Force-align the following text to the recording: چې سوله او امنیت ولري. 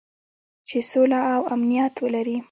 چې 0.67 0.77
سوله 0.91 1.19
او 1.35 1.41
امنیت 1.55 1.93
ولري. 2.03 2.37